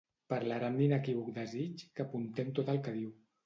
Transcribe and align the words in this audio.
Parlarà 0.33 0.69
amb 0.69 0.81
l'inequívoc 0.83 1.29
desig 1.37 1.87
que 1.95 2.07
apuntem 2.07 2.53
tot 2.61 2.77
el 2.77 2.85
que 2.89 2.99
diu. 3.01 3.17